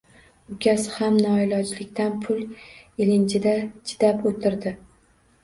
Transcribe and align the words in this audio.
Ukasi 0.53 0.93
ham 0.93 1.19
noilojlikdan 1.25 2.15
pul 2.23 2.41
ilinjida 3.07 3.55
chidab 3.93 4.27
oʻtirdi. 4.33 4.77